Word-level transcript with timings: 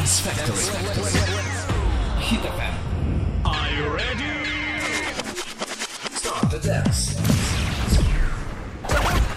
Dance 0.00 0.20
Factory. 0.20 0.64
Hit 2.20 2.40
FM. 2.40 2.74
Are 3.44 3.70
you 3.76 3.84
ready? 3.92 4.32
Start 6.14 6.50
the 6.50 6.58
dance. 6.58 7.18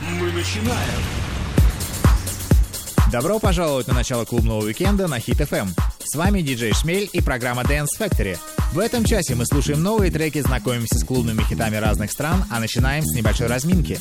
Мы 0.02 0.32
начинаем. 0.32 1.02
Добро 3.12 3.40
пожаловать 3.40 3.88
на 3.88 3.94
начало 3.94 4.24
клубного 4.24 4.64
уикенда 4.64 5.10
на 5.10 5.18
Hit 5.18 5.46
FM. 5.46 5.68
С 6.02 6.16
вами 6.16 6.40
диджей 6.42 6.72
Шмель 6.72 7.10
и 7.12 7.20
программа 7.20 7.64
Dance 7.64 8.00
Factory. 8.00 8.38
В 8.72 8.80
этом 8.80 9.04
часе 9.04 9.36
мы 9.36 9.46
слушаем 9.46 9.84
новые 9.84 10.12
треки, 10.12 10.40
знакомимся 10.40 10.98
с 10.98 11.04
клубными 11.04 11.44
хитами 11.44 11.76
разных 11.76 12.10
стран, 12.10 12.46
а 12.50 12.62
начинаем 12.62 13.04
с 13.04 13.14
небольшой 13.14 13.48
разминки. 13.48 14.00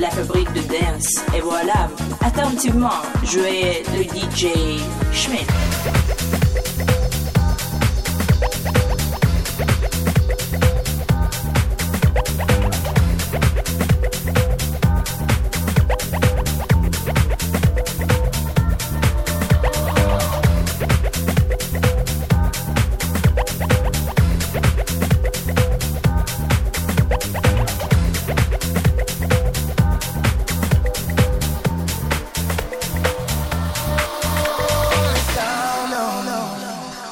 la 0.00 0.10
fabrique 0.10 0.52
de 0.54 0.60
dance. 0.62 1.20
Et 1.36 1.40
voilà, 1.40 1.88
attentivement, 2.22 3.02
jouez 3.22 3.82
le 3.94 4.02
DJ 4.04 4.80
Schmidt. 5.12 5.46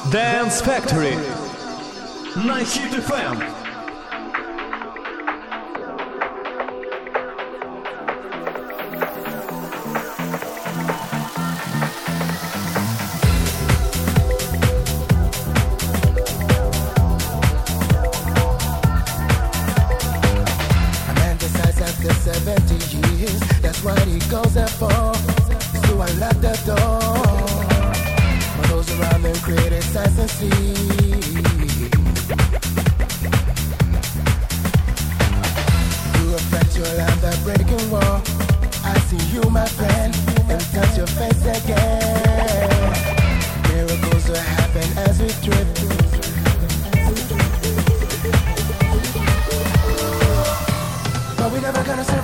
Dance 0.07 0.61
Factory. 0.61 1.15
Nice 2.35 2.77
FM. 2.77 3.68
I 37.61 38.97
see 39.07 39.35
you, 39.35 39.41
my 39.49 39.65
friend, 39.65 40.15
and 40.49 40.61
touch 40.71 40.97
your 40.97 41.07
face 41.07 41.45
again. 41.45 42.69
Miracles 43.67 44.29
will 44.29 44.35
happen 44.35 44.97
as 44.97 45.21
we. 45.21 45.27
But 51.37 51.51
we 51.51 51.59
never 51.59 51.83
gonna 51.83 52.03
say. 52.05 52.18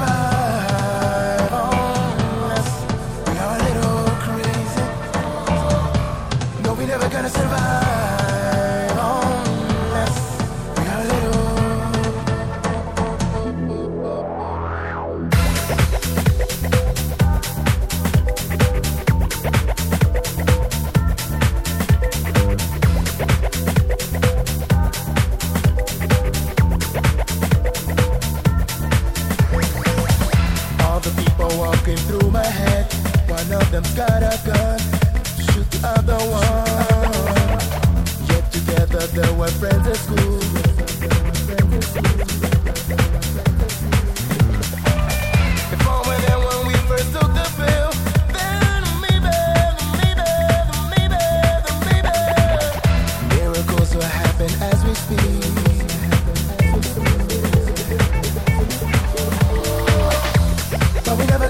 we 61.17 61.25
never 61.27 61.44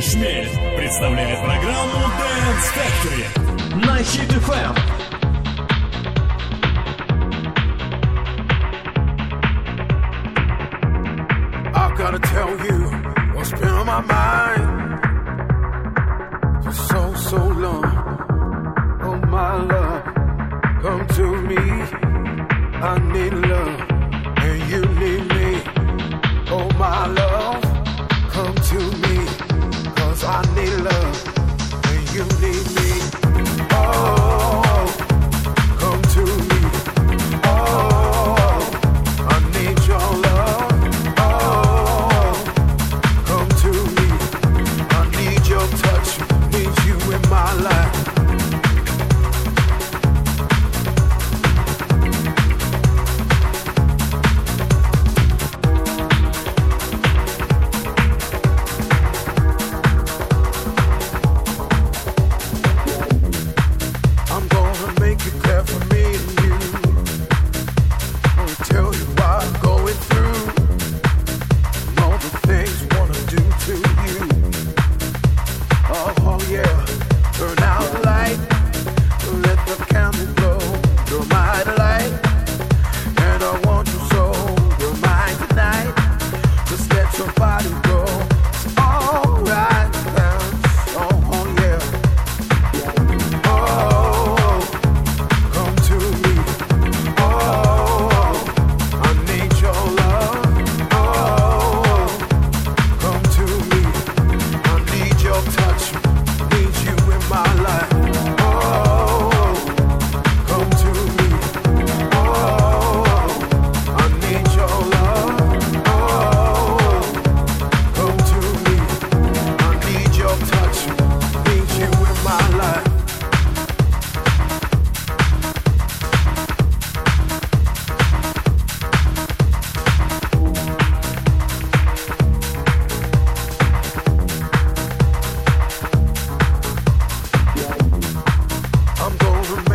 Шмель 0.00 0.48
представляет 0.76 1.40
программу 1.40 1.98
Dance 2.18 2.68
Factory 2.76 3.84
на 3.84 3.96
Хит 4.04 4.32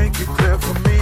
make 0.04 0.20
it 0.20 0.28
clear 0.28 0.58
for 0.58 0.80
me. 0.80 0.93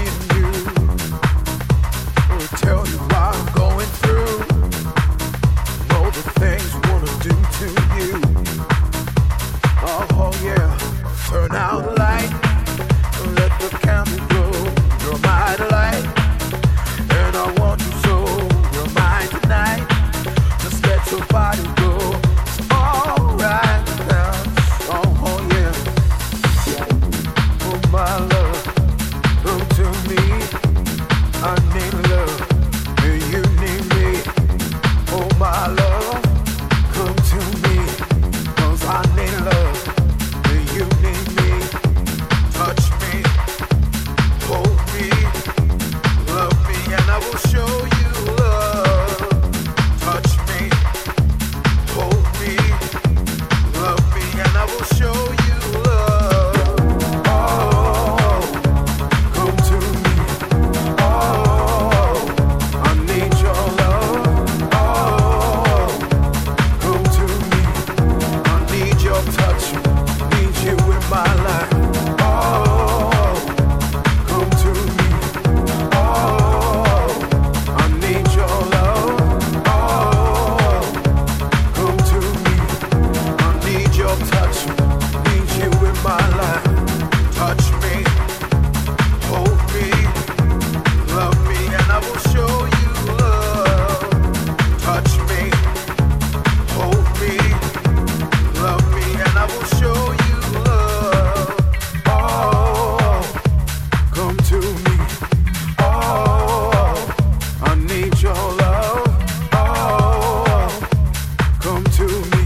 come 111.83 111.94
to 111.94 112.07
me. 112.07 112.44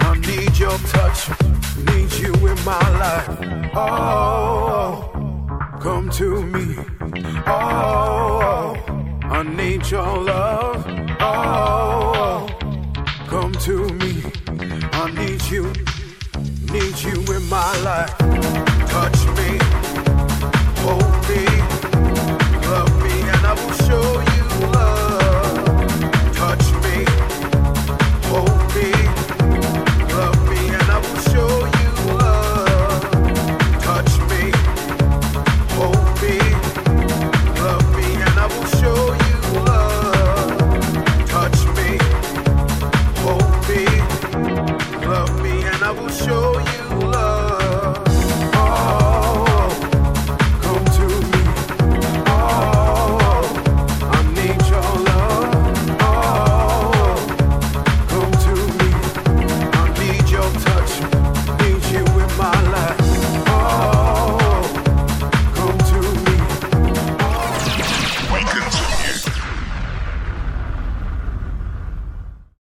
I 0.00 0.14
need 0.26 0.58
your 0.58 0.78
touch, 0.78 1.28
need 1.86 2.12
you 2.14 2.32
in 2.46 2.64
my 2.64 2.88
life. 2.98 3.28
Oh, 3.74 5.10
come 5.80 6.08
to 6.10 6.42
me. 6.42 6.76
Oh, 7.46 8.76
I 9.22 9.42
need 9.42 9.90
your 9.90 10.18
love. 10.22 10.84
Oh, 11.20 12.46
come 13.28 13.52
to 13.52 13.88
me. 13.88 14.22
I 14.92 15.10
need 15.10 15.42
you, 15.50 15.72
need 16.72 16.98
you 17.02 17.34
in 17.34 17.48
my 17.48 17.76
life. 17.82 18.16
Touch 18.88 19.26
me. 19.36 19.65